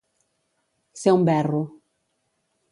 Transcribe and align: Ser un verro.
Ser 1.01 1.15
un 1.19 1.27
verro. 1.29 1.61